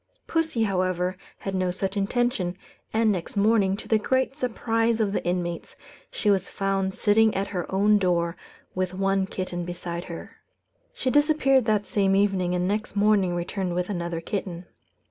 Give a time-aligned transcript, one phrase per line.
[0.25, 2.57] Pussy, however, had no such intention;
[2.91, 5.75] and next morning, to the great surprise of the inmates,
[6.09, 8.35] she was found sitting at her own door
[8.73, 10.37] with one kitten beside her.
[10.95, 14.65] She disappeared that same evening, and next morning returned with another kitten.